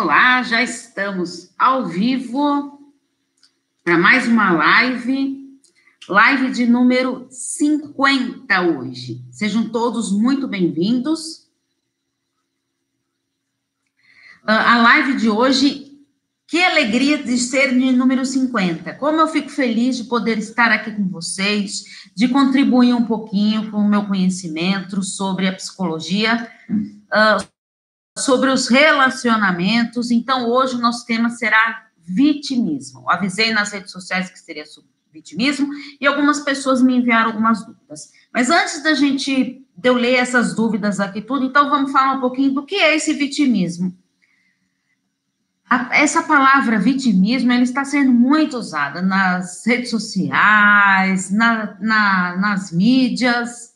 [0.00, 2.78] Olá, já estamos ao vivo
[3.82, 5.58] para mais uma live,
[6.08, 9.24] live de número 50 hoje.
[9.32, 11.48] Sejam todos muito bem-vindos.
[14.44, 15.98] Ah, a live de hoje,
[16.46, 18.94] que alegria de ser de número 50.
[18.94, 21.82] Como eu fico feliz de poder estar aqui com vocês,
[22.14, 26.48] de contribuir um pouquinho com o meu conhecimento sobre a psicologia.
[26.70, 27.57] Uh,
[28.18, 30.10] sobre os relacionamentos.
[30.10, 33.00] Então, hoje o nosso tema será vitimismo.
[33.00, 35.68] Eu avisei nas redes sociais que seria sobre vitimismo
[36.00, 38.12] e algumas pessoas me enviaram algumas dúvidas.
[38.32, 42.20] Mas antes da gente de eu ler essas dúvidas aqui tudo, então vamos falar um
[42.20, 43.96] pouquinho do que é esse vitimismo.
[45.70, 52.72] A, essa palavra vitimismo ela está sendo muito usada nas redes sociais, na, na, nas
[52.72, 53.74] mídias.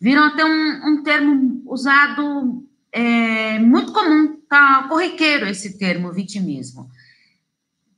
[0.00, 6.90] Viram até um, um termo usado é muito comum, tá corriqueiro esse termo vitimismo.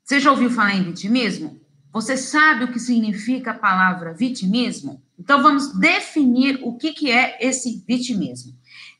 [0.05, 1.61] Você já ouviu falar em vitimismo?
[1.93, 5.03] Você sabe o que significa a palavra vitimismo?
[5.19, 8.55] Então vamos definir o que, que é esse vitimismo.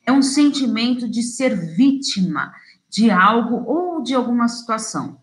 [0.05, 2.53] É um sentimento de ser vítima
[2.89, 5.19] de algo ou de alguma situação.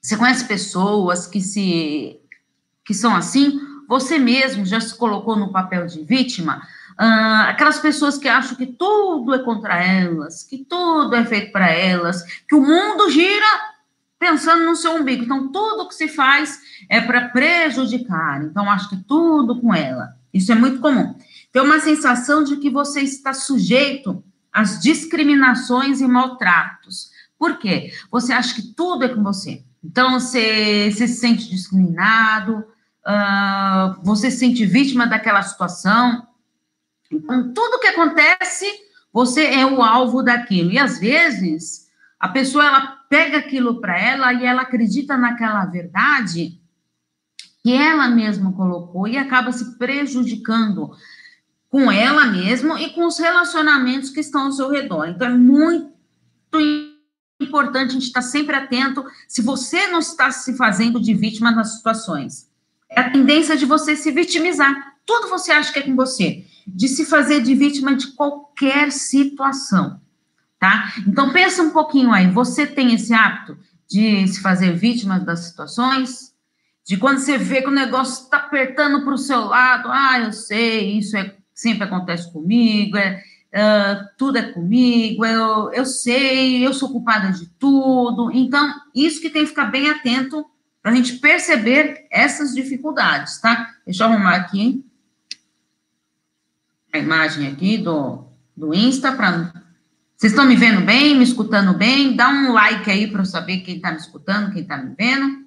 [0.00, 2.20] Você conhece pessoas que se
[2.84, 3.58] que são assim?
[3.88, 6.62] Você mesmo já se colocou no papel de vítima?
[6.96, 11.70] Ah, aquelas pessoas que acham que tudo é contra elas, que tudo é feito para
[11.70, 13.74] elas, que o mundo gira
[14.18, 15.24] pensando no seu umbigo.
[15.24, 18.42] Então, tudo que se faz é para prejudicar.
[18.42, 20.16] Então, acho que tudo com ela.
[20.32, 21.14] Isso é muito comum.
[21.52, 27.10] Tem uma sensação de que você está sujeito às discriminações e maltratos.
[27.38, 27.92] Por quê?
[28.10, 29.62] Você acha que tudo é com você.
[29.82, 32.64] Então, você, você se sente discriminado,
[33.06, 36.26] uh, você se sente vítima daquela situação.
[37.14, 38.66] Então, tudo que acontece,
[39.12, 40.72] você é o alvo daquilo.
[40.72, 46.60] E às vezes, a pessoa ela pega aquilo para ela e ela acredita naquela verdade
[47.62, 50.90] que ela mesma colocou e acaba se prejudicando
[51.70, 55.06] com ela mesma e com os relacionamentos que estão ao seu redor.
[55.08, 55.94] Então, é muito
[57.40, 61.76] importante a gente estar sempre atento se você não está se fazendo de vítima das
[61.76, 62.48] situações.
[62.88, 64.94] É a tendência de você se vitimizar.
[65.06, 70.00] Tudo você acha que é com você de se fazer de vítima de qualquer situação,
[70.58, 70.92] tá?
[71.06, 73.58] Então pensa um pouquinho aí, você tem esse hábito
[73.88, 76.32] de se fazer vítima das situações?
[76.86, 80.32] De quando você vê que o negócio está apertando para o seu lado, ah, eu
[80.32, 83.22] sei, isso é, sempre acontece comigo, é,
[83.54, 88.30] uh, tudo é comigo, eu, eu sei, eu sou culpada de tudo.
[88.32, 90.44] Então, isso que tem que ficar bem atento
[90.82, 93.70] para a gente perceber essas dificuldades, tá?
[93.86, 94.84] Deixa eu arrumar aqui
[96.94, 98.24] a imagem aqui do,
[98.56, 99.52] do Insta para.
[100.16, 102.14] Vocês estão me vendo bem, me escutando bem?
[102.14, 105.44] Dá um like aí para eu saber quem está me escutando, quem está me vendo.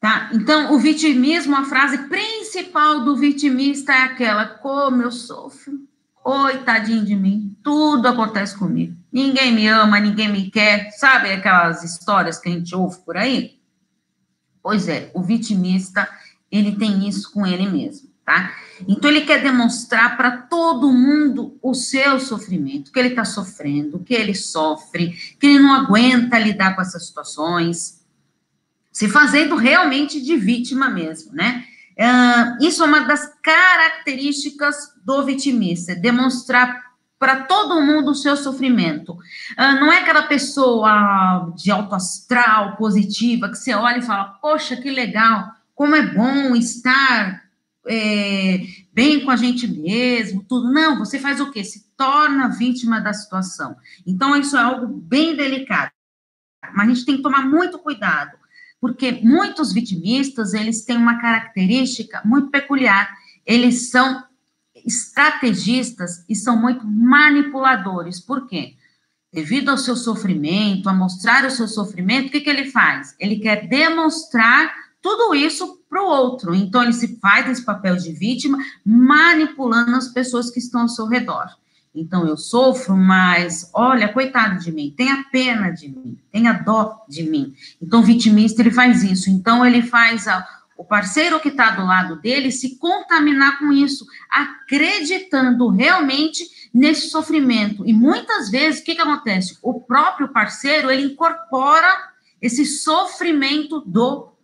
[0.00, 0.30] Tá?
[0.32, 5.80] Então, o vitimismo, a frase principal do vitimista é aquela: como eu sofro,
[6.14, 8.96] coitadinho de mim, tudo acontece comigo.
[9.10, 10.92] Ninguém me ama, ninguém me quer.
[10.92, 13.58] Sabe aquelas histórias que a gente ouve por aí?
[14.62, 16.08] Pois é, o vitimista,
[16.50, 18.52] ele tem isso com ele mesmo tá?
[18.88, 24.12] Então ele quer demonstrar para todo mundo o seu sofrimento, que ele está sofrendo, que
[24.12, 28.04] ele sofre, que ele não aguenta lidar com essas situações,
[28.92, 31.64] se fazendo realmente de vítima mesmo, né?
[31.98, 36.84] Uh, isso é uma das características do vitimista, demonstrar
[37.18, 39.12] para todo mundo o seu sofrimento.
[39.12, 44.76] Uh, não é aquela pessoa de alto astral, positiva, que você olha e fala, poxa,
[44.76, 47.45] que legal, como é bom estar
[47.88, 48.60] é,
[48.92, 50.72] bem com a gente mesmo, tudo.
[50.72, 51.62] Não, você faz o quê?
[51.64, 53.76] Se torna vítima da situação.
[54.06, 55.90] Então, isso é algo bem delicado.
[56.74, 58.36] Mas a gente tem que tomar muito cuidado,
[58.80, 63.14] porque muitos vitimistas, eles têm uma característica muito peculiar.
[63.44, 64.24] Eles são
[64.84, 68.20] estrategistas e são muito manipuladores.
[68.20, 68.74] Por quê?
[69.32, 73.14] Devido ao seu sofrimento, a mostrar o seu sofrimento, o que, que ele faz?
[73.18, 74.72] Ele quer demonstrar
[75.02, 76.54] tudo isso para o outro.
[76.54, 81.06] Então, ele se faz esse papel de vítima, manipulando as pessoas que estão ao seu
[81.06, 81.48] redor.
[81.94, 87.22] Então, eu sofro, mas olha, coitado de mim, tenha pena de mim, tenha dó de
[87.22, 87.54] mim.
[87.80, 89.30] Então, o vitimista, ele faz isso.
[89.30, 90.46] Então, ele faz a,
[90.76, 97.86] o parceiro que está do lado dele se contaminar com isso, acreditando realmente nesse sofrimento.
[97.86, 99.58] E muitas vezes, o que, que acontece?
[99.62, 102.10] O próprio parceiro, ele incorpora
[102.42, 104.35] esse sofrimento do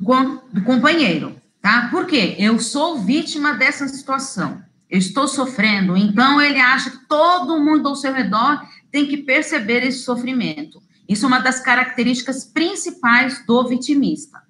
[0.00, 1.88] do companheiro, tá?
[1.90, 2.36] Por quê?
[2.38, 4.64] Eu sou vítima dessa situação.
[4.88, 5.96] eu estou sofrendo.
[5.96, 10.80] Então, ele acha que todo mundo ao seu redor tem que perceber esse sofrimento.
[11.08, 14.42] Isso é uma das características principais do vitimista.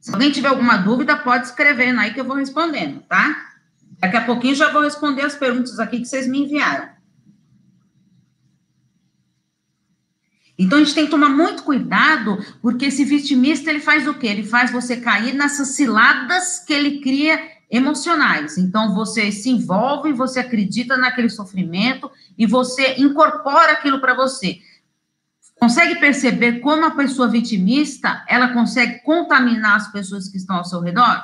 [0.00, 3.48] Se alguém tiver alguma dúvida, pode escrever aí que eu vou respondendo, tá?
[3.98, 6.88] Daqui a pouquinho já vou responder as perguntas aqui que vocês me enviaram.
[10.58, 14.26] Então a gente tem que tomar muito cuidado, porque esse vitimista ele faz o quê?
[14.26, 17.38] Ele faz você cair nessas ciladas que ele cria
[17.70, 18.58] emocionais.
[18.58, 24.58] Então você se envolve, você acredita naquele sofrimento e você incorpora aquilo para você.
[25.60, 30.80] Consegue perceber como a pessoa vitimista, ela consegue contaminar as pessoas que estão ao seu
[30.80, 31.22] redor?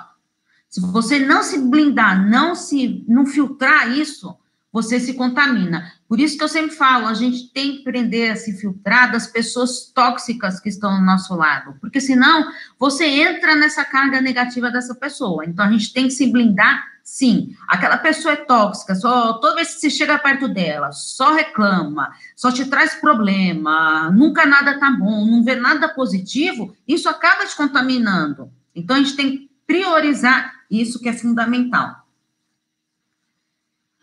[0.69, 4.37] Se você não se blindar, não se não filtrar isso,
[4.75, 5.93] você se contamina.
[6.09, 9.25] Por isso que eu sempre falo, a gente tem que aprender a se filtrar das
[9.25, 14.93] pessoas tóxicas que estão do nosso lado, porque senão você entra nessa carga negativa dessa
[14.93, 15.44] pessoa.
[15.47, 17.55] Então a gente tem que se blindar, sim.
[17.69, 22.50] Aquela pessoa é tóxica, só toda vez que você chega perto dela, só reclama, só
[22.50, 28.50] te traz problema, nunca nada tá bom, não vê nada positivo, isso acaba te contaminando.
[28.75, 32.04] Então a gente tem que priorizar isso que é fundamental.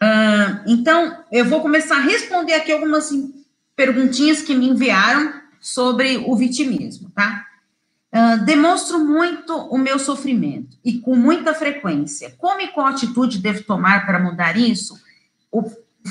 [0.02, 3.46] Uh, então, eu vou começar a responder aqui algumas assim,
[3.76, 7.46] perguntinhas que me enviaram sobre o vitimismo, tá?
[8.12, 12.34] Uh, demonstro muito o meu sofrimento e com muita frequência.
[12.38, 15.00] Como e qual atitude devo tomar para mudar isso?
[15.52, 15.64] O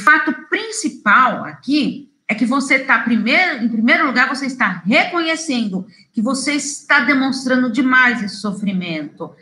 [0.05, 6.23] fato principal aqui é que você está primeiro, em primeiro lugar, você está reconhecendo que
[6.23, 9.35] você está demonstrando demais esse sofrimento.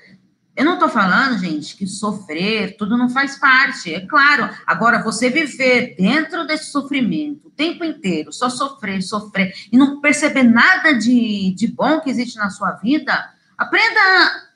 [0.59, 4.53] Eu não estou falando, gente, que sofrer, tudo não faz parte, é claro.
[4.67, 10.43] Agora, você viver dentro desse sofrimento o tempo inteiro, só sofrer, sofrer, e não perceber
[10.43, 14.01] nada de, de bom que existe na sua vida, aprenda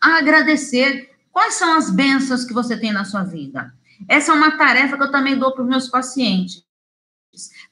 [0.03, 1.09] a, agradecer.
[1.31, 3.73] Quais são as bênçãos que você tem na sua vida?
[4.09, 6.65] Essa é uma tarefa que eu também dou para os meus pacientes,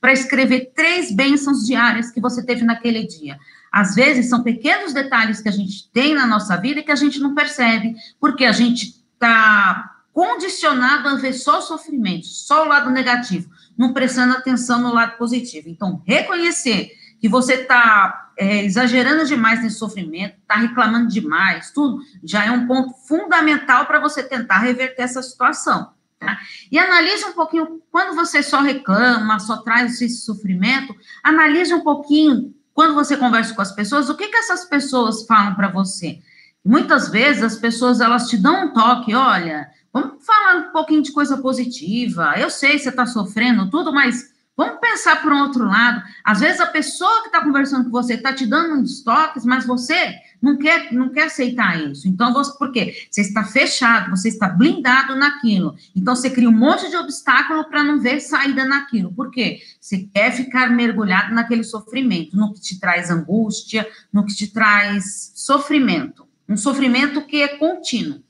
[0.00, 3.36] para escrever três bênçãos diárias que você teve naquele dia.
[3.70, 6.96] Às vezes são pequenos detalhes que a gente tem na nossa vida e que a
[6.96, 12.68] gente não percebe, porque a gente está condicionado a ver só o sofrimento, só o
[12.68, 15.68] lado negativo, não prestando atenção no lado positivo.
[15.68, 16.90] Então, reconhecer
[17.20, 22.66] que você está é, exagerando demais nesse sofrimento, está reclamando demais, tudo, já é um
[22.66, 25.92] ponto fundamental para você tentar reverter essa situação.
[26.18, 26.38] Tá?
[26.70, 32.54] E analise um pouquinho, quando você só reclama, só traz esse sofrimento, analise um pouquinho
[32.80, 36.18] quando você conversa com as pessoas, o que, que essas pessoas falam para você?
[36.64, 41.12] Muitas vezes as pessoas elas te dão um toque, olha, vamos falar um pouquinho de
[41.12, 42.32] coisa positiva.
[42.38, 46.02] Eu sei você está sofrendo tudo, mas Vamos pensar por um outro lado.
[46.22, 49.64] Às vezes a pessoa que está conversando com você está te dando uns toques, mas
[49.64, 52.08] você não quer, não quer aceitar isso.
[52.08, 53.06] Então, você, por quê?
[53.10, 55.74] Você está fechado, você está blindado naquilo.
[55.94, 59.12] Então, você cria um monte de obstáculo para não ver saída naquilo.
[59.12, 59.60] Por quê?
[59.80, 65.32] Você quer ficar mergulhado naquele sofrimento, no que te traz angústia, no que te traz
[65.34, 66.26] sofrimento.
[66.48, 68.22] Um sofrimento que é contínuo.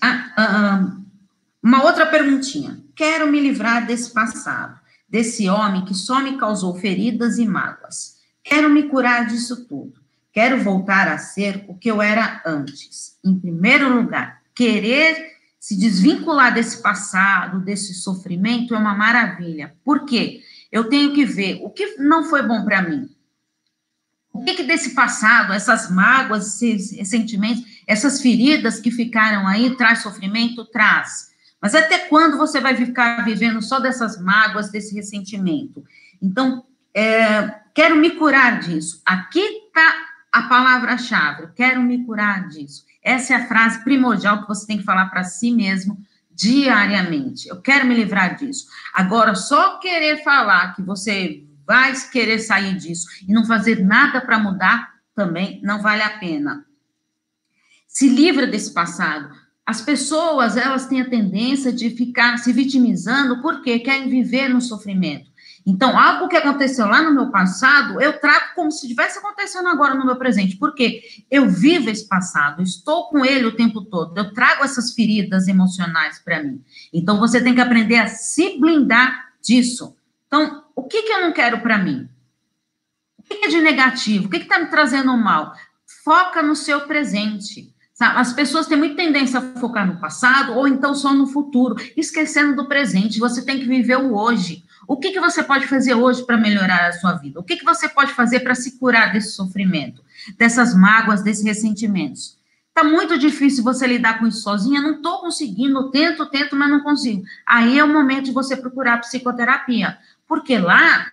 [0.00, 1.04] Ah, ah, ah
[1.64, 2.84] uma outra perguntinha.
[2.94, 4.78] Quero me livrar desse passado,
[5.08, 8.16] desse homem que só me causou feridas e mágoas.
[8.42, 10.03] Quero me curar disso tudo.
[10.34, 13.16] Quero voltar a ser o que eu era antes.
[13.24, 19.76] Em primeiro lugar, querer se desvincular desse passado, desse sofrimento é uma maravilha.
[19.84, 20.42] Por quê?
[20.72, 23.08] Eu tenho que ver o que não foi bom para mim.
[24.32, 30.02] O que, que desse passado, essas mágoas, esses sentimentos, essas feridas que ficaram aí, traz
[30.02, 30.64] sofrimento?
[30.64, 31.28] Traz.
[31.62, 35.84] Mas até quando você vai ficar vivendo só dessas mágoas, desse ressentimento?
[36.20, 39.00] Então, é, quero me curar disso.
[39.06, 41.52] Aqui está a palavra-chave.
[41.54, 42.84] Quero me curar disso.
[43.00, 45.96] Essa é a frase primordial que você tem que falar para si mesmo
[46.32, 47.48] diariamente.
[47.48, 48.66] Eu quero me livrar disso.
[48.92, 54.40] Agora, só querer falar que você vai querer sair disso e não fazer nada para
[54.40, 56.66] mudar também não vale a pena.
[57.86, 59.32] Se livra desse passado
[59.66, 65.30] as pessoas, elas têm a tendência de ficar se vitimizando porque querem viver no sofrimento.
[65.66, 69.94] Então, algo que aconteceu lá no meu passado, eu trato como se estivesse acontecendo agora
[69.94, 70.56] no meu presente.
[70.56, 75.48] Porque eu vivo esse passado, estou com ele o tempo todo, eu trago essas feridas
[75.48, 76.62] emocionais para mim.
[76.92, 79.96] Então, você tem que aprender a se blindar disso.
[80.26, 82.08] Então, o que, que eu não quero para mim?
[83.18, 84.26] O que, que é de negativo?
[84.26, 85.54] O que está me trazendo mal?
[86.04, 87.72] Foca no seu presente.
[87.98, 92.56] As pessoas têm muita tendência a focar no passado ou então só no futuro, esquecendo
[92.56, 93.20] do presente.
[93.20, 94.63] Você tem que viver o hoje.
[94.86, 97.40] O que, que você pode fazer hoje para melhorar a sua vida?
[97.40, 100.02] O que, que você pode fazer para se curar desse sofrimento,
[100.38, 102.38] dessas mágoas, desses ressentimentos?
[102.74, 106.80] Tá muito difícil você lidar com isso sozinha, não estou conseguindo, tento, tento, mas não
[106.80, 107.22] consigo.
[107.46, 111.12] Aí é o momento de você procurar psicoterapia, porque lá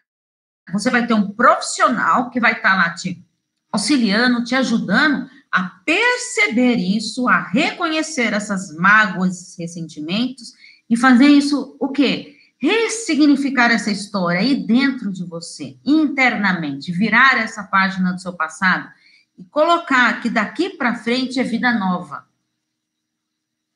[0.74, 3.24] você vai ter um profissional que vai estar tá lá te
[3.72, 10.54] auxiliando, te ajudando a perceber isso, a reconhecer essas mágoas, ressentimentos
[10.90, 12.38] e fazer isso o quê?
[12.62, 18.88] Ressignificar essa história aí dentro de você, internamente, virar essa página do seu passado
[19.36, 22.30] e colocar que daqui para frente é vida nova.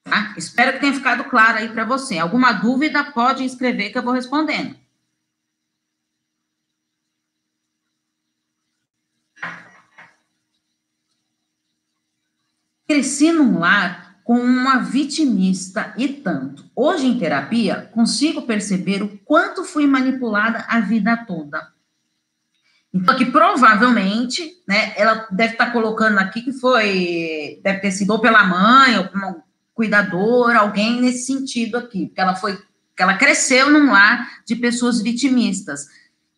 [0.04, 0.36] Tá?
[0.38, 2.20] Espero que tenha ficado claro aí para você.
[2.20, 4.78] Alguma dúvida, pode escrever que eu vou respondendo.
[12.88, 16.66] Cresci num lar com uma vitimista e tanto.
[16.76, 21.68] Hoje, em terapia, consigo perceber o quanto fui manipulada a vida toda.
[22.92, 28.20] Então, que provavelmente, né, ela deve estar colocando aqui que foi, deve ter sido ou
[28.20, 29.44] pela mãe, ou uma
[29.76, 32.58] cuidadora, alguém nesse sentido aqui, porque ela foi,
[32.98, 35.86] que ela cresceu num lar de pessoas vitimistas.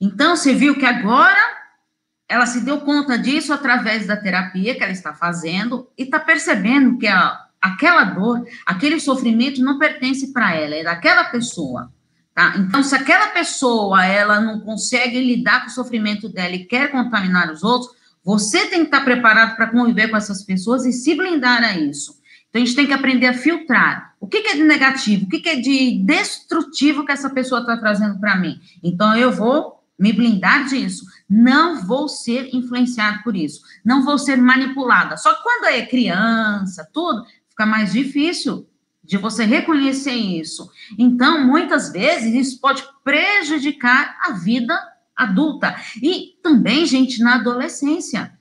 [0.01, 1.39] Então, você viu que agora
[2.27, 6.98] ela se deu conta disso através da terapia que ela está fazendo e está percebendo
[6.98, 11.92] que a, aquela dor, aquele sofrimento não pertence para ela, é daquela pessoa.
[12.34, 12.54] Tá?
[12.58, 17.52] Então, se aquela pessoa ela não consegue lidar com o sofrimento dela e quer contaminar
[17.52, 17.92] os outros,
[18.24, 22.18] você tem que estar preparado para conviver com essas pessoas e se blindar a isso.
[22.50, 24.14] Então, a gente tem que aprender a filtrar.
[24.20, 25.26] O que, que é de negativo?
[25.26, 28.60] O que, que é de destrutivo que essa pessoa está trazendo para mim?
[28.84, 31.06] Então, eu vou me blindar disso.
[31.28, 33.62] Não vou ser influenciado por isso.
[33.84, 35.18] Não vou ser manipulada.
[35.18, 37.26] Só quando é criança, tudo,
[37.58, 38.70] fica mais difícil
[39.04, 40.70] de você reconhecer isso.
[40.98, 44.78] Então, muitas vezes, isso pode prejudicar a vida
[45.16, 45.76] adulta.
[46.04, 48.32] E também, gente, na adolescência.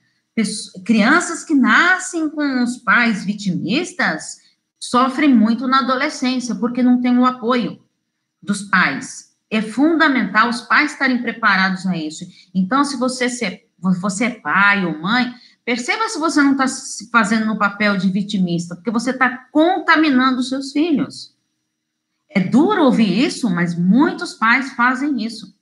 [0.85, 4.37] Crianças que nascem com os pais vitimistas
[4.79, 7.81] sofrem muito na adolescência, porque não tem o apoio
[8.43, 9.35] dos pais.
[9.49, 12.23] É fundamental os pais estarem preparados a isso.
[12.53, 13.27] Então, se você,
[13.79, 15.33] você é pai ou mãe,
[15.67, 20.39] Perceba se você não está se fazendo no papel de vitimista, porque você está contaminando
[20.39, 21.35] os seus filhos.
[22.29, 25.53] É duro ouvir isso, mas muitos pais fazem isso.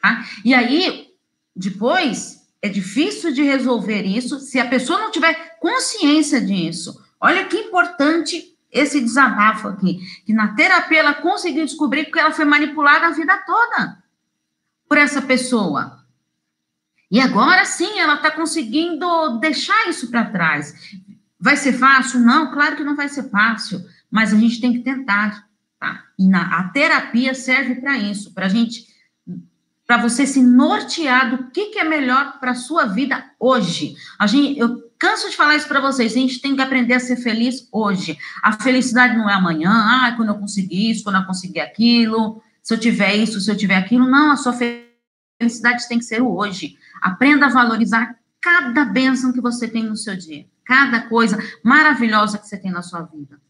[0.00, 0.24] Tá?
[0.44, 1.08] E aí,
[1.56, 7.04] depois, é difícil de resolver isso se a pessoa não tiver consciência disso.
[7.20, 12.44] Olha que importante esse desabafo aqui, que na terapia ela conseguiu descobrir que ela foi
[12.44, 14.00] manipulada a vida toda
[14.88, 16.06] por essa pessoa.
[17.10, 20.74] E agora sim ela está conseguindo deixar isso para trás.
[21.40, 22.20] Vai ser fácil?
[22.20, 25.46] Não, claro que não vai ser fácil, mas a gente tem que tentar.
[25.78, 26.04] Tá?
[26.18, 28.86] E na, a terapia serve para isso, para gente,
[29.86, 33.94] para você se nortear do que, que é melhor para a sua vida hoje.
[34.18, 37.00] A gente, eu canso de falar isso para vocês, a gente tem que aprender a
[37.00, 38.18] ser feliz hoje.
[38.42, 42.74] A felicidade não é amanhã, ah, quando eu conseguir isso, quando eu conseguir aquilo, se
[42.74, 44.10] eu tiver isso, se eu tiver aquilo.
[44.10, 44.87] Não, a sua felicidade
[45.88, 46.76] tem que ser o hoje.
[47.00, 52.46] Aprenda a valorizar cada bênção que você tem no seu dia, cada coisa maravilhosa que
[52.48, 53.40] você tem na sua vida.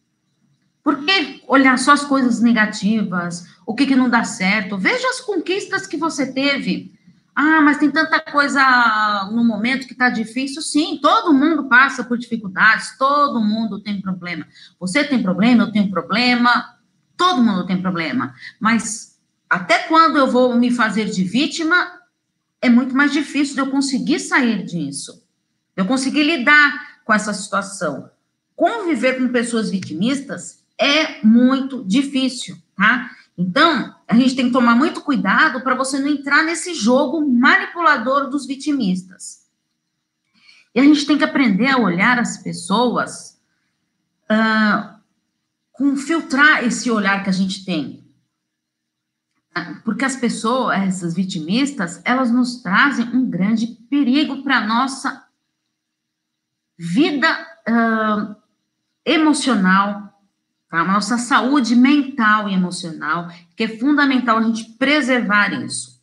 [0.82, 4.78] Por que olhar só as coisas negativas, o que, que não dá certo?
[4.78, 6.94] Veja as conquistas que você teve.
[7.34, 10.60] Ah, mas tem tanta coisa no momento que está difícil.
[10.60, 14.46] Sim, todo mundo passa por dificuldades, todo mundo tem problema.
[14.80, 16.74] Você tem problema, eu tenho problema,
[17.16, 18.34] todo mundo tem problema.
[18.58, 19.07] Mas
[19.48, 21.98] até quando eu vou me fazer de vítima
[22.60, 25.24] é muito mais difícil de eu conseguir sair disso,
[25.76, 28.10] eu conseguir lidar com essa situação.
[28.54, 33.10] Conviver com pessoas vitimistas é muito difícil, tá?
[33.36, 38.28] Então, a gente tem que tomar muito cuidado para você não entrar nesse jogo manipulador
[38.28, 39.46] dos vitimistas.
[40.74, 43.40] E a gente tem que aprender a olhar as pessoas
[44.24, 44.98] uh,
[45.72, 48.07] com filtrar esse olhar que a gente tem
[49.84, 55.26] porque as pessoas, essas vitimistas, elas nos trazem um grande perigo para a nossa
[56.78, 57.28] vida
[57.68, 58.36] uh,
[59.04, 60.20] emocional,
[60.68, 65.98] para a nossa saúde mental e emocional, que é fundamental a gente preservar isso.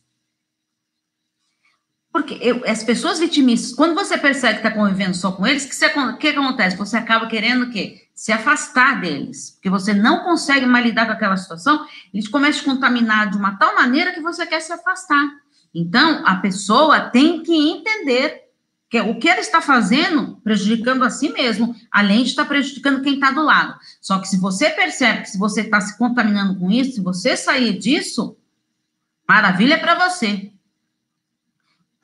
[2.12, 6.16] Porque eu, as pessoas vitimistas, quando você percebe que está convivendo só com eles, o
[6.16, 6.76] que, que acontece?
[6.76, 8.05] Você acaba querendo o quê?
[8.16, 12.74] Se afastar deles, porque você não consegue mais lidar com aquela situação, eles começam a
[12.74, 15.28] contaminar de uma tal maneira que você quer se afastar.
[15.74, 18.46] Então, a pessoa tem que entender
[18.88, 23.14] que o que ela está fazendo, prejudicando a si mesmo, além de estar prejudicando quem
[23.14, 23.78] está do lado.
[24.00, 27.36] Só que se você percebe que se você está se contaminando com isso, se você
[27.36, 28.34] sair disso,
[29.28, 30.52] maravilha para você.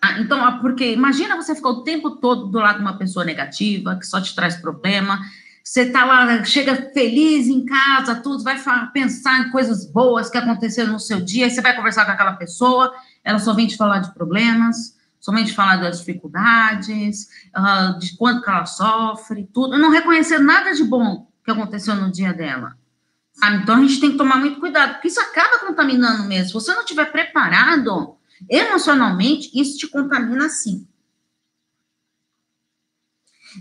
[0.02, 3.96] Ah, então, porque imagina você ficar o tempo todo do lado de uma pessoa negativa,
[3.96, 5.18] que só te traz problema.
[5.64, 8.60] Você tá lá, chega feliz em casa, tudo, vai
[8.92, 12.92] pensar em coisas boas que aconteceram no seu dia, você vai conversar com aquela pessoa,
[13.22, 18.50] ela só vem te falar de problemas, somente falar das dificuldades, uh, de quanto que
[18.50, 22.76] ela sofre, tudo, não reconhecer nada de bom que aconteceu no dia dela.
[23.62, 26.48] Então a gente tem que tomar muito cuidado, porque isso acaba contaminando mesmo.
[26.48, 28.16] Se você não estiver preparado
[28.48, 30.86] emocionalmente, isso te contamina sim.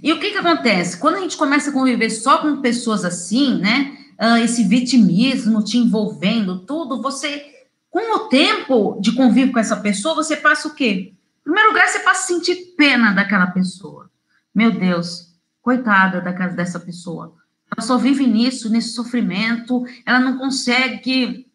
[0.02, 0.98] E o que que acontece?
[0.98, 3.98] Quando a gente começa a conviver só com pessoas assim, né?
[4.20, 7.44] Uh, esse vitimismo te envolvendo, tudo, você,
[7.90, 11.14] com o tempo de convívio com essa pessoa, você passa o quê?
[11.40, 14.12] Em primeiro lugar, você passa a sentir pena daquela pessoa.
[14.54, 15.32] Meu Deus,
[15.62, 17.34] coitada daquela, dessa pessoa.
[17.76, 21.48] Ela só vive nisso, nesse sofrimento, ela não consegue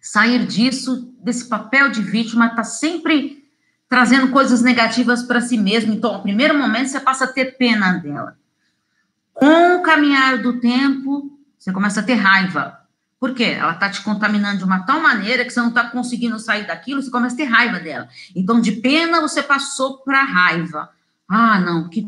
[0.00, 3.37] sair disso, desse papel de vítima, está sempre
[3.88, 5.94] trazendo coisas negativas para si mesma.
[5.94, 8.36] Então, no primeiro momento, você passa a ter pena dela.
[9.32, 12.78] Com o caminhar do tempo, você começa a ter raiva.
[13.18, 13.56] Por quê?
[13.58, 17.02] Ela está te contaminando de uma tal maneira que você não está conseguindo sair daquilo,
[17.02, 18.08] você começa a ter raiva dela.
[18.34, 20.90] Então, de pena, você passou para raiva.
[21.28, 22.06] Ah, não, que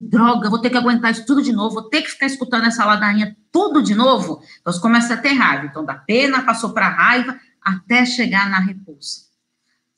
[0.00, 2.84] droga, vou ter que aguentar isso tudo de novo, vou ter que ficar escutando essa
[2.84, 4.40] ladainha tudo de novo.
[4.60, 5.66] Então, você começa a ter raiva.
[5.66, 9.27] Então, da pena, passou para raiva, até chegar na repulsa.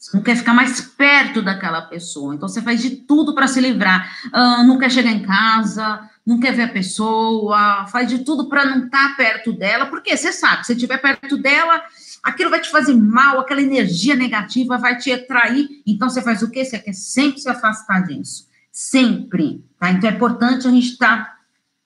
[0.01, 2.35] Você não quer ficar mais perto daquela pessoa.
[2.35, 4.11] Então, você faz de tudo para se livrar.
[4.29, 8.65] Uh, não quer chegar em casa, não quer ver a pessoa, faz de tudo para
[8.65, 11.83] não estar tá perto dela, porque você sabe, se estiver perto dela,
[12.23, 15.69] aquilo vai te fazer mal, aquela energia negativa vai te atrair.
[15.87, 16.65] Então você faz o quê?
[16.65, 18.49] Você quer sempre se afastar disso.
[18.73, 19.63] Sempre.
[19.79, 19.91] Tá?
[19.91, 21.37] Então é importante a gente estar tá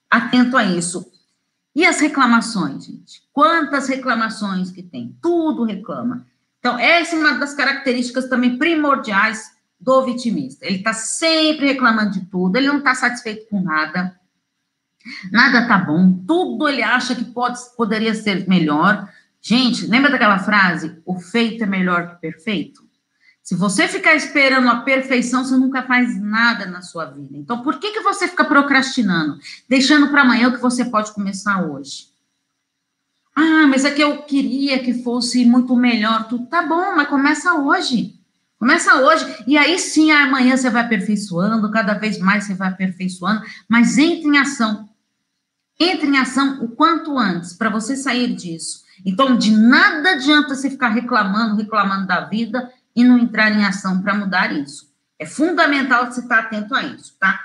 [0.09, 1.05] atento a isso.
[1.75, 3.23] E as reclamações, gente?
[3.33, 5.17] Quantas reclamações que tem?
[5.21, 6.25] Tudo reclama.
[6.65, 10.65] Então, essa é uma das características também primordiais do vitimista.
[10.65, 14.19] Ele está sempre reclamando de tudo, ele não está satisfeito com nada
[15.31, 19.07] nada tá bom, tudo ele acha que pode, poderia ser melhor.
[19.39, 20.99] Gente, lembra daquela frase?
[21.05, 22.83] O feito é melhor que o perfeito?
[23.43, 27.37] Se você ficar esperando a perfeição, você nunca faz nada na sua vida.
[27.37, 29.37] Então, por que, que você fica procrastinando?
[29.69, 32.14] Deixando para amanhã o que você pode começar hoje?
[33.35, 36.27] Ah, mas é que eu queria que fosse muito melhor.
[36.27, 38.15] Tudo tá bom, mas começa hoje.
[38.57, 39.25] Começa hoje.
[39.45, 44.27] E aí sim, amanhã você vai aperfeiçoando, cada vez mais você vai aperfeiçoando, mas entre
[44.27, 44.89] em ação.
[45.77, 48.85] Entre em ação o quanto antes, para você sair disso.
[49.05, 54.01] Então, de nada adianta você ficar reclamando, reclamando da vida e não entrar em ação
[54.01, 54.89] para mudar isso.
[55.19, 57.39] É fundamental você estar atento a isso, tá?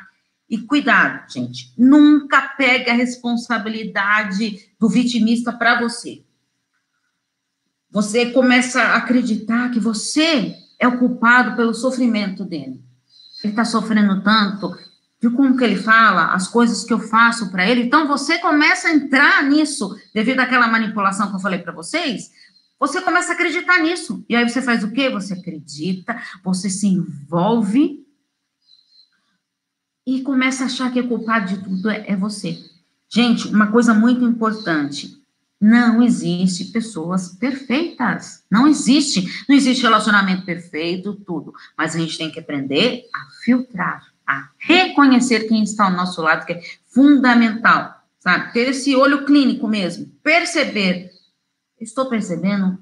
[0.51, 6.25] E cuidado, gente, nunca pegue a responsabilidade do vitimista para você.
[7.89, 12.83] Você começa a acreditar que você é o culpado pelo sofrimento dele.
[13.45, 14.77] Ele está sofrendo tanto,
[15.21, 17.85] viu como que ele fala, as coisas que eu faço para ele.
[17.85, 22.33] Então você começa a entrar nisso, devido àquela manipulação que eu falei para vocês.
[22.81, 24.25] Você começa a acreditar nisso.
[24.29, 25.11] E aí você faz o quê?
[25.11, 28.00] Você acredita, você se envolve
[30.11, 32.59] e começa a achar que é culpado de tudo é, é você.
[33.09, 35.17] Gente, uma coisa muito importante.
[35.61, 38.43] Não existe pessoas perfeitas.
[38.51, 39.45] Não existe.
[39.49, 41.55] Não existe relacionamento perfeito, tudo.
[41.79, 46.45] Mas a gente tem que aprender a filtrar a reconhecer quem está ao nosso lado,
[46.45, 48.53] que é fundamental, sabe?
[48.53, 51.11] Ter esse olho clínico mesmo, perceber,
[51.81, 52.79] estou percebendo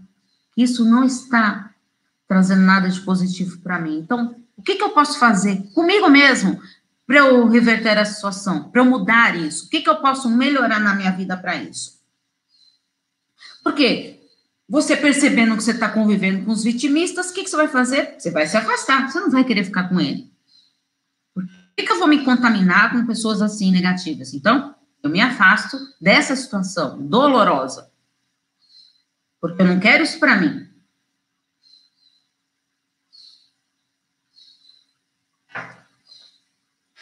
[0.55, 1.75] que isso não está
[2.27, 3.99] trazendo nada de positivo para mim.
[3.99, 6.61] Então, o que, que eu posso fazer comigo mesmo
[7.09, 9.67] para eu reverter a situação, para eu mudar isso?
[9.67, 11.99] O que, que eu posso melhorar na minha vida para isso?
[13.65, 14.21] Porque
[14.69, 18.15] você percebendo que você está convivendo com os vitimistas, o que, que você vai fazer?
[18.17, 20.31] Você vai se afastar, você não vai querer ficar com ele
[21.79, 24.35] que, que eu vou me contaminar com pessoas assim negativas?
[24.35, 27.89] Então, eu me afasto dessa situação dolorosa.
[29.41, 30.68] Porque eu não quero isso para mim.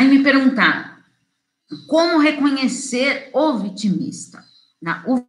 [0.07, 1.05] Aí me perguntar,
[1.89, 4.45] como reconhecer o vitimista?
[5.05, 5.21] O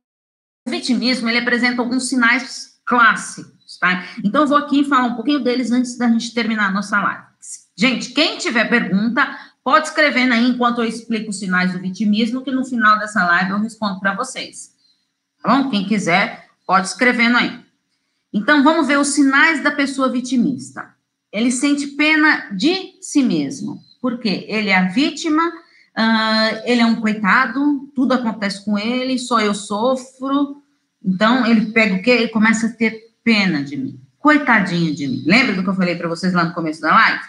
[0.70, 4.06] vitimismo, ele apresenta alguns sinais clássicos, tá?
[4.24, 7.24] Então, eu vou aqui falar um pouquinho deles antes da gente terminar a nossa live.
[7.76, 9.28] Gente, quem tiver pergunta,
[9.64, 13.50] pode escrever aí enquanto eu explico os sinais do vitimismo, que no final dessa live
[13.50, 14.76] eu respondo para vocês.
[15.42, 15.72] Tá bom?
[15.72, 17.66] Quem quiser, pode escrevendo aí.
[18.32, 20.96] Então, vamos ver os sinais da pessoa vitimista.
[21.32, 23.87] Ele sente pena de si mesmo.
[24.02, 24.46] Por quê?
[24.48, 29.54] Ele é a vítima, uh, ele é um coitado, tudo acontece com ele, só eu
[29.54, 30.62] sofro.
[31.04, 32.12] Então, ele pega o quê?
[32.12, 34.00] Ele começa a ter pena de mim.
[34.20, 35.24] coitadinho de mim.
[35.26, 37.24] Lembra do que eu falei para vocês lá no começo da live?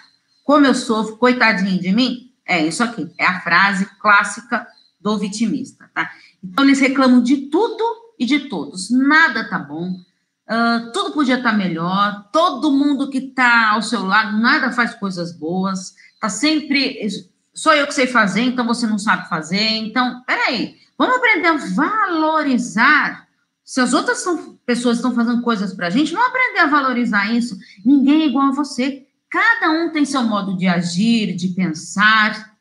[0.44, 2.32] Como eu sofro, coitadinho de mim?
[2.46, 4.66] É isso aqui, é a frase clássica
[5.00, 6.10] do vitimista, tá?
[6.42, 7.84] Então, eles reclamam de tudo
[8.18, 8.90] e de todos.
[8.90, 14.04] Nada tá bom, uh, tudo podia estar tá melhor, todo mundo que tá ao seu
[14.04, 17.06] lado, nada faz coisas boas, tá sempre.
[17.54, 19.60] Só eu que sei fazer, então você não sabe fazer.
[19.60, 23.28] Então, peraí, vamos aprender a valorizar.
[23.64, 27.30] Se as outras são, pessoas estão fazendo coisas para a gente, vamos aprender a valorizar
[27.32, 27.58] isso.
[27.84, 29.06] Ninguém é igual a você.
[29.28, 32.56] Cada um tem seu modo de agir, de pensar.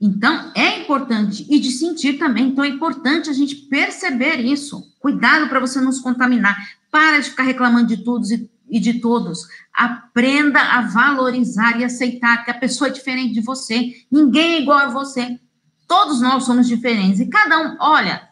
[0.00, 2.48] Então, é importante, e de sentir também.
[2.48, 4.92] Então, é importante a gente perceber isso.
[4.98, 6.56] Cuidado para você não se contaminar.
[6.90, 9.46] Para de ficar reclamando de todos e, e de todos.
[9.72, 13.92] Aprenda a valorizar e aceitar que a pessoa é diferente de você.
[14.10, 15.38] Ninguém é igual a você.
[15.86, 17.20] Todos nós somos diferentes.
[17.20, 18.30] E cada um, olha,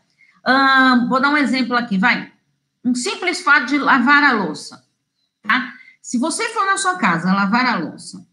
[0.48, 2.32] hum, vou dar um exemplo aqui, vai.
[2.82, 4.82] Um simples fato de lavar a louça,
[5.42, 5.74] tá?
[6.00, 8.26] Se você for na sua casa lavar a louça,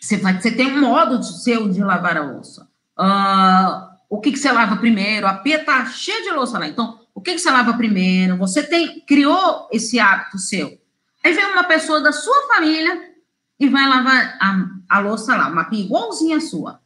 [0.00, 2.68] você, vai, você tem um modo de, seu de lavar a louça.
[2.98, 5.28] Uh, o que, que você lava primeiro?
[5.28, 6.66] A pia tá cheia de louça lá.
[6.66, 8.36] Então, o que, que você lava primeiro?
[8.38, 10.76] Você tem criou esse hábito seu.
[11.24, 13.14] Aí vem uma pessoa da sua família
[13.58, 16.80] e vai lavar a, a louça lá, uma pia igualzinha a sua.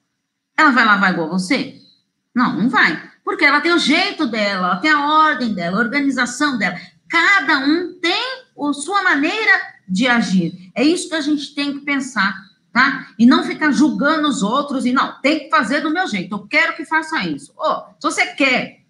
[0.57, 1.81] Ela vai lavar igual você?
[2.35, 3.11] Não, não vai.
[3.25, 6.77] Porque ela tem o jeito dela, ela tem a ordem dela, a organização dela.
[7.09, 9.53] Cada um tem a sua maneira
[9.89, 10.71] de agir.
[10.75, 12.33] É isso que a gente tem que pensar,
[12.73, 13.09] tá?
[13.19, 16.33] E não ficar julgando os outros e não, tem que fazer do meu jeito.
[16.33, 17.53] Eu quero que faça isso.
[17.57, 18.83] Oh, se você quer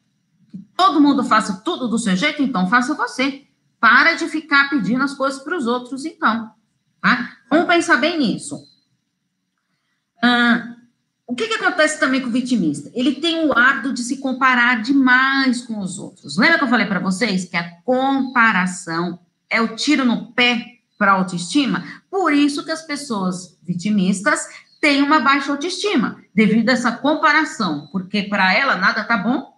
[0.50, 3.47] que todo mundo faça tudo do seu jeito, então faça você.
[3.80, 6.50] Para de ficar pedindo as coisas para os outros, então.
[7.00, 7.36] Tá?
[7.50, 8.66] Vamos pensar bem nisso.
[10.22, 10.76] Ah,
[11.26, 12.90] o que, que acontece também com o vitimista?
[12.94, 16.38] Ele tem o hábito de se comparar demais com os outros.
[16.38, 21.12] Lembra que eu falei para vocês que a comparação é o tiro no pé para
[21.12, 21.84] autoestima.
[22.10, 24.48] Por isso que as pessoas vitimistas
[24.80, 29.52] têm uma baixa autoestima, devido a essa comparação, porque para ela nada tá bom,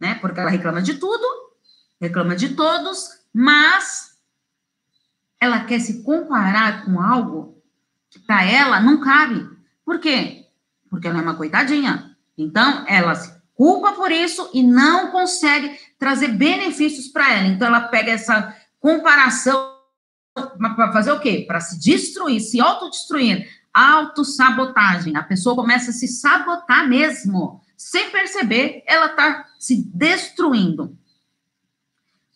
[0.00, 0.14] né?
[0.16, 1.24] Porque ela reclama de tudo,
[2.00, 4.12] reclama de todos, mas
[5.40, 7.60] ela quer se comparar com algo
[8.10, 9.48] que para ela não cabe.
[9.84, 10.46] Por quê?
[10.88, 12.16] Porque ela é uma coitadinha.
[12.36, 17.48] Então, ela se culpa por isso e não consegue trazer benefícios para ela.
[17.48, 19.72] Então, ela pega essa comparação
[20.34, 21.44] para fazer o quê?
[21.46, 23.48] Para se destruir, se autodestruir.
[23.72, 25.16] Autossabotagem.
[25.16, 27.60] A pessoa começa a se sabotar mesmo.
[27.76, 30.96] Sem perceber, ela está se destruindo.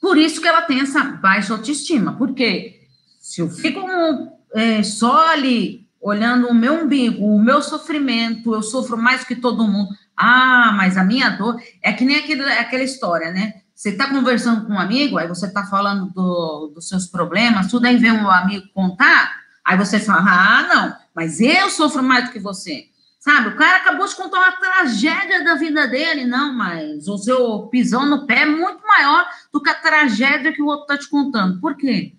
[0.07, 2.13] Por isso que ela tem essa baixa autoestima.
[2.13, 2.81] Porque
[3.19, 3.85] se eu fico
[4.55, 9.67] é, só ali olhando o meu umbigo, o meu sofrimento, eu sofro mais que todo
[9.67, 9.89] mundo.
[10.17, 13.55] Ah, mas a minha dor é que nem aquele, aquela história, né?
[13.75, 17.87] Você está conversando com um amigo, aí você está falando do, dos seus problemas, tudo
[17.87, 22.31] aí vem um amigo contar, aí você fala, ah, não, mas eu sofro mais do
[22.31, 22.87] que você.
[23.27, 27.67] Sabe, o cara acabou de contar uma tragédia da vida dele, não, mas o seu
[27.67, 31.11] pisão no pé é muito maior do que a tragédia que o outro está te
[31.11, 31.61] contando.
[31.61, 32.15] Por quê?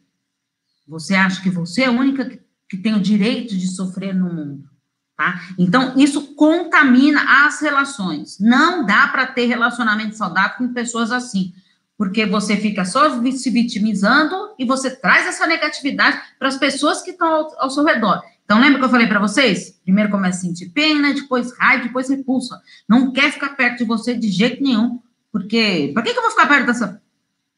[0.85, 4.25] Você acha que você é a única que, que tem o direito de sofrer no
[4.33, 4.69] mundo.
[5.15, 5.39] Tá?
[5.57, 8.37] Então, isso contamina as relações.
[8.37, 11.53] Não dá para ter relacionamento saudável com pessoas assim,
[11.97, 17.11] porque você fica só se vitimizando e você traz essa negatividade para as pessoas que
[17.11, 18.21] estão ao, ao, seu redor.
[18.47, 19.77] Então, lembra que eu falei para vocês?
[19.83, 22.61] Primeiro começa a sentir pena, depois raiva, depois repulsa.
[22.87, 25.01] Não quer ficar perto de você de jeito nenhum,
[25.33, 27.01] porque para que, que eu vou ficar perto dessa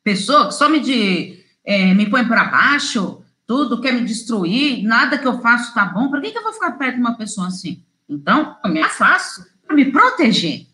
[0.04, 3.24] pessoa que só me, de, é, me põe para baixo?
[3.50, 6.54] tudo, quer me destruir, nada que eu faço tá bom, por que, que eu vou
[6.54, 7.84] ficar perto de uma pessoa assim?
[8.08, 10.68] Então, eu me afasto para me proteger,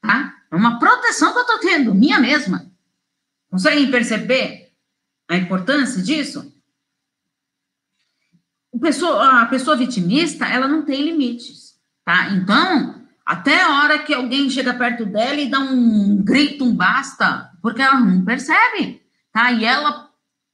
[0.00, 0.32] tá?
[0.48, 2.70] É uma proteção que eu tô tendo, minha mesma.
[3.50, 4.70] Conseguem perceber
[5.28, 6.49] a importância disso?
[8.78, 12.30] Pessoa, a pessoa vitimista, ela não tem limites, tá?
[12.30, 17.50] Então, até a hora que alguém chega perto dela e dá um grito, um basta,
[17.60, 19.02] porque ela não percebe,
[19.32, 19.50] tá?
[19.52, 20.10] E ela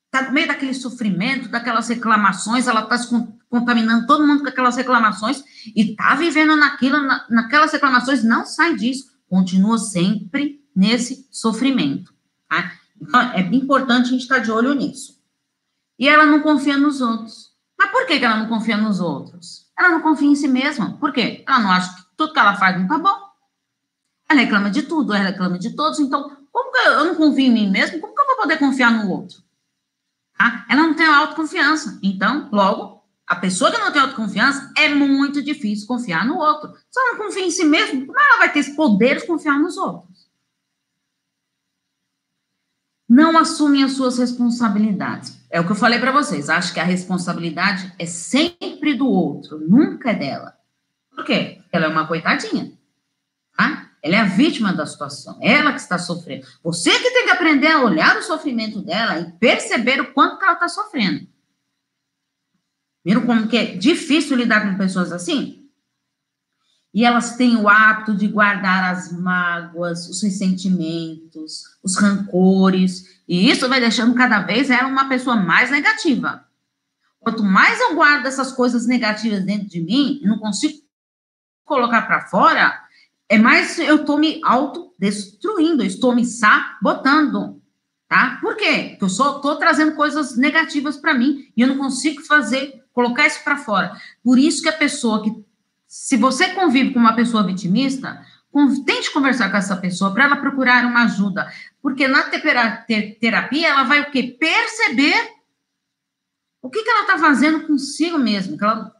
[0.06, 3.08] está no meio daquele sofrimento, daquelas reclamações, ela está se
[3.48, 5.42] contaminando todo mundo com aquelas reclamações
[5.74, 12.14] e está vivendo naquilo, na, naquelas reclamações, não sai disso, continua sempre nesse sofrimento,
[12.48, 12.72] tá?
[13.00, 15.16] Então, é importante a gente estar tá de olho nisso.
[15.98, 17.45] E ela não confia nos outros.
[17.78, 19.66] Mas por que, que ela não confia nos outros?
[19.78, 20.96] Ela não confia em si mesma.
[20.98, 21.44] Por quê?
[21.46, 23.26] Ela não acha que tudo que ela faz não tá bom.
[24.28, 26.00] Ela reclama de tudo, ela reclama de todos.
[26.00, 28.00] Então, como que eu não confio em mim mesmo?
[28.00, 29.38] Como que eu vou poder confiar no outro?
[30.36, 30.66] Tá?
[30.68, 31.98] Ela não tem autoconfiança.
[32.02, 36.72] Então, logo, a pessoa que não tem autoconfiança é muito difícil confiar no outro.
[36.90, 39.58] Se ela não confia em si mesma, como ela vai ter esse poder de confiar
[39.58, 40.15] nos outros?
[43.16, 45.40] Não assumem as suas responsabilidades.
[45.50, 46.50] É o que eu falei para vocês.
[46.50, 50.54] Acho que a responsabilidade é sempre do outro, nunca é dela.
[51.10, 51.62] Por quê?
[51.72, 52.72] Ela é uma coitadinha.
[53.56, 53.90] Tá?
[54.02, 55.38] Ela é a vítima da situação.
[55.40, 56.46] Ela que está sofrendo.
[56.62, 60.52] Você que tem que aprender a olhar o sofrimento dela e perceber o quanto ela
[60.52, 61.26] está sofrendo.
[63.02, 65.65] Viram como que é difícil lidar com pessoas assim?
[66.96, 73.68] E elas têm o hábito de guardar as mágoas, os ressentimentos, os rancores, e isso
[73.68, 76.46] vai deixando cada vez ela uma pessoa mais negativa.
[77.20, 80.78] Quanto mais eu guardo essas coisas negativas dentro de mim, e não consigo
[81.66, 82.74] colocar para fora,
[83.28, 87.60] é mais eu estou me autodestruindo, estou me sabotando,
[88.08, 88.38] tá?
[88.40, 88.86] Por quê?
[88.92, 93.26] Porque eu só estou trazendo coisas negativas para mim e eu não consigo fazer, colocar
[93.26, 93.92] isso para fora.
[94.24, 95.44] Por isso que a pessoa que
[95.86, 98.20] se você convive com uma pessoa vitimista,
[98.84, 101.50] tente conversar com essa pessoa para ela procurar uma ajuda.
[101.82, 104.36] Porque na terapia, ela vai o quê?
[104.38, 105.36] Perceber
[106.62, 108.56] o que, que ela está fazendo consigo mesmo.
[108.60, 108.92] Ela,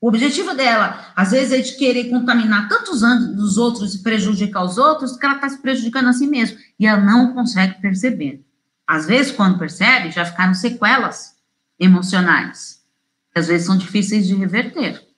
[0.00, 4.64] o objetivo dela, às vezes, é de querer contaminar tantos anos dos outros e prejudicar
[4.64, 6.58] os outros, que ela está se prejudicando a si mesma.
[6.78, 8.44] E ela não consegue perceber.
[8.86, 11.34] Às vezes, quando percebe, já ficaram sequelas
[11.78, 12.80] emocionais.
[13.32, 15.09] Que às vezes são difíceis de reverter.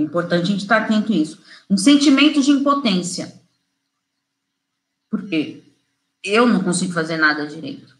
[0.00, 1.38] É importante a gente estar atento a isso.
[1.68, 3.38] Um sentimento de impotência.
[5.10, 5.62] Por quê?
[6.24, 7.96] Eu não consigo fazer nada direito.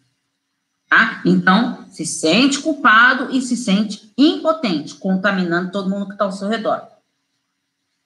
[0.88, 1.20] Tá?
[1.24, 6.48] Então, se sente culpado e se sente impotente, contaminando todo mundo que está ao seu
[6.48, 6.88] redor.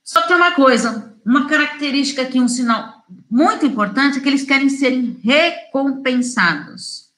[0.03, 4.45] Só que tem uma coisa, uma característica aqui, um sinal muito importante, é que eles
[4.45, 7.11] querem serem recompensados.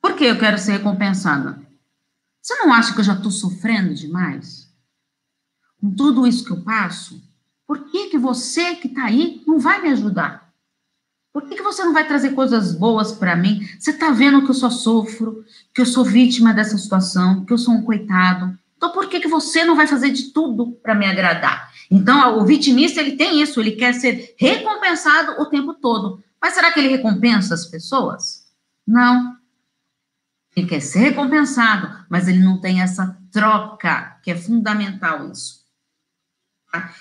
[0.00, 1.58] Por que eu quero ser recompensada?
[2.42, 4.67] Você não acha que eu já estou sofrendo demais?
[5.80, 7.22] Com tudo isso que eu passo,
[7.66, 10.48] por que, que você que está aí não vai me ajudar?
[11.32, 13.60] Por que, que você não vai trazer coisas boas para mim?
[13.78, 17.58] Você está vendo que eu só sofro, que eu sou vítima dessa situação, que eu
[17.58, 18.58] sou um coitado.
[18.76, 21.70] Então, por que, que você não vai fazer de tudo para me agradar?
[21.90, 26.22] Então, o vitimista, ele tem isso, ele quer ser recompensado o tempo todo.
[26.40, 28.46] Mas será que ele recompensa as pessoas?
[28.86, 29.36] Não.
[30.56, 35.57] Ele quer ser recompensado, mas ele não tem essa troca, que é fundamental isso.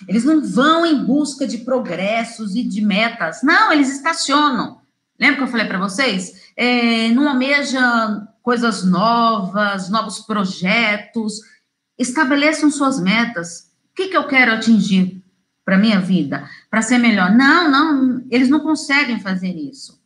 [0.07, 3.41] Eles não vão em busca de progressos e de metas.
[3.43, 4.79] Não, eles estacionam.
[5.19, 6.51] Lembra que eu falei para vocês?
[6.55, 11.41] É, não almeja coisas novas, novos projetos.
[11.97, 13.71] Estabeleçam suas metas.
[13.91, 15.21] O que, que eu quero atingir
[15.65, 16.47] para minha vida?
[16.69, 17.31] Para ser melhor?
[17.31, 19.99] Não, não, eles não conseguem fazer isso.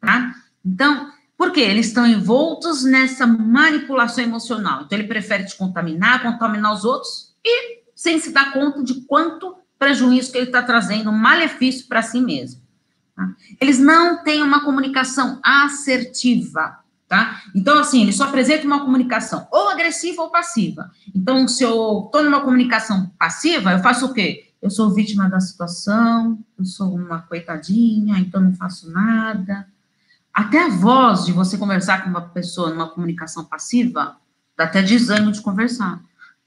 [0.00, 0.34] Tá?
[0.64, 1.60] Então, por quê?
[1.60, 4.82] Eles estão envoltos nessa manipulação emocional.
[4.82, 9.56] Então, ele prefere te contaminar, contaminar os outros e sem se dar conta de quanto
[9.76, 12.62] prejuízo que ele está trazendo, malefício para si mesmo.
[13.12, 13.28] Tá?
[13.60, 17.42] Eles não têm uma comunicação assertiva, tá?
[17.56, 20.92] Então, assim, ele só apresenta uma comunicação ou agressiva ou passiva.
[21.12, 24.52] Então, se eu estou numa comunicação passiva, eu faço o quê?
[24.62, 29.66] Eu sou vítima da situação, eu sou uma coitadinha, então não faço nada.
[30.32, 34.18] Até a voz de você conversar com uma pessoa numa comunicação passiva,
[34.56, 36.00] dá até desânimo de conversar.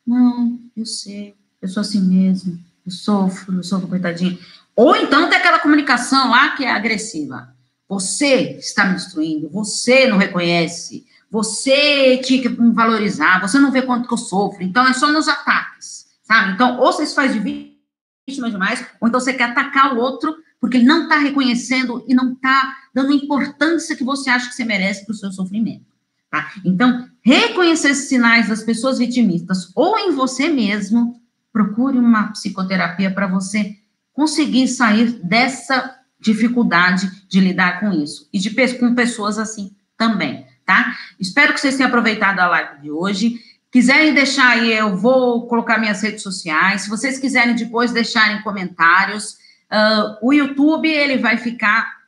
[0.07, 4.37] Não, eu sei, eu sou assim mesmo, eu sofro, eu sou coitadinha.
[4.75, 7.53] Ou então tem aquela comunicação lá que é agressiva.
[7.87, 13.81] Você está me destruindo, você não reconhece, você tinha que me valorizar, você não vê
[13.81, 16.53] quanto que eu sofro, então é só nos ataques, sabe?
[16.53, 20.35] Então, ou você se faz de vítima demais, ou então você quer atacar o outro
[20.59, 24.55] porque ele não está reconhecendo e não está dando a importância que você acha que
[24.55, 25.85] você merece para o seu sofrimento.
[26.29, 26.51] Tá?
[26.63, 31.20] Então, reconhecer esses sinais das pessoas vitimistas ou em você mesmo
[31.51, 33.75] procure uma psicoterapia para você
[34.13, 40.95] conseguir sair dessa dificuldade de lidar com isso e de com pessoas assim também, tá?
[41.19, 43.39] Espero que vocês tenham aproveitado a live de hoje.
[43.71, 46.83] Quiserem deixar aí, eu vou colocar minhas redes sociais.
[46.83, 49.37] Se vocês quiserem depois deixarem comentários,
[49.71, 52.01] uh, o YouTube ele vai ficar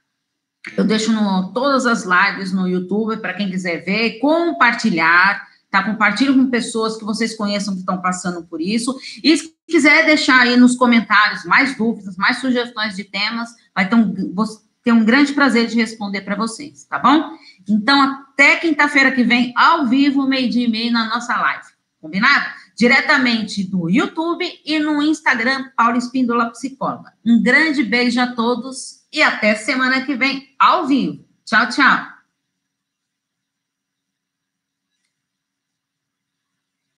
[0.78, 5.82] eu deixo no, todas as lives no YouTube para quem quiser ver, compartilhar tá?
[5.82, 8.96] Compartilhe com pessoas que vocês conheçam que estão passando por isso.
[9.24, 13.96] E se quiser deixar aí nos comentários mais dúvidas, mais sugestões de temas, vai ter
[13.96, 14.14] um,
[14.84, 17.36] ter um grande prazer de responder para vocês, tá bom?
[17.68, 21.66] Então, até quinta-feira que vem, ao vivo, meio-dia e meio, na nossa live.
[22.00, 22.46] Combinado?
[22.78, 27.14] Diretamente do YouTube e no Instagram, Paula Espíndola Psicóloga.
[27.26, 31.26] Um grande beijo a todos e até semana que vem, ao vivo.
[31.44, 32.13] Tchau, tchau.